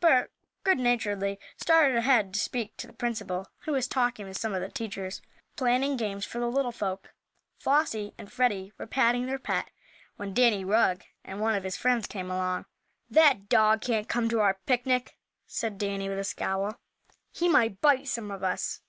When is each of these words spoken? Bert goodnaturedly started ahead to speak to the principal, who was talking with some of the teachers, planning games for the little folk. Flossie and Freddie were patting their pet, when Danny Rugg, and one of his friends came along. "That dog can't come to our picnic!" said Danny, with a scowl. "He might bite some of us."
Bert 0.00 0.32
goodnaturedly 0.64 1.38
started 1.56 1.96
ahead 1.96 2.34
to 2.34 2.40
speak 2.40 2.76
to 2.76 2.88
the 2.88 2.92
principal, 2.92 3.46
who 3.58 3.70
was 3.70 3.86
talking 3.86 4.26
with 4.26 4.36
some 4.36 4.52
of 4.52 4.60
the 4.60 4.68
teachers, 4.68 5.22
planning 5.54 5.96
games 5.96 6.24
for 6.24 6.40
the 6.40 6.48
little 6.50 6.72
folk. 6.72 7.14
Flossie 7.60 8.12
and 8.18 8.32
Freddie 8.32 8.72
were 8.78 8.86
patting 8.88 9.26
their 9.26 9.38
pet, 9.38 9.70
when 10.16 10.34
Danny 10.34 10.64
Rugg, 10.64 11.04
and 11.24 11.40
one 11.40 11.54
of 11.54 11.62
his 11.62 11.76
friends 11.76 12.08
came 12.08 12.32
along. 12.32 12.64
"That 13.08 13.48
dog 13.48 13.80
can't 13.80 14.08
come 14.08 14.28
to 14.30 14.40
our 14.40 14.58
picnic!" 14.66 15.16
said 15.46 15.78
Danny, 15.78 16.08
with 16.08 16.18
a 16.18 16.24
scowl. 16.24 16.80
"He 17.30 17.48
might 17.48 17.80
bite 17.80 18.08
some 18.08 18.32
of 18.32 18.42
us." 18.42 18.80